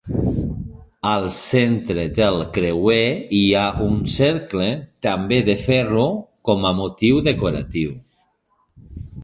Al 1.09 1.25
centre 1.39 2.05
del 2.17 2.39
creuer 2.55 3.03
hi 3.39 3.43
ha 3.59 3.67
un 3.89 4.01
cercle 4.15 4.71
també 5.09 5.41
de 5.53 5.57
ferro 5.69 6.09
com 6.49 6.69
a 6.71 6.75
motiu 6.83 7.23
decoratiu. 7.31 7.97